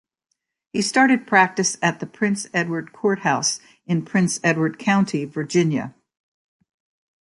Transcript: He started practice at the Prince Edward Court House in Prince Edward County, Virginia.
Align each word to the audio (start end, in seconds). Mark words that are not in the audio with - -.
He 0.73 0.81
started 0.81 1.27
practice 1.27 1.77
at 1.79 1.99
the 1.99 2.07
Prince 2.07 2.47
Edward 2.55 2.91
Court 2.91 3.19
House 3.19 3.59
in 3.85 4.03
Prince 4.03 4.39
Edward 4.43 4.79
County, 4.79 5.25
Virginia. 5.25 5.93